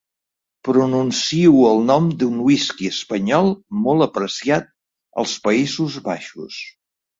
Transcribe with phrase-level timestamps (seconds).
[0.69, 3.51] Pronuncio el nom d'un whisky espanyol
[3.85, 4.75] molt apreciat
[5.25, 6.61] als Països Baixos.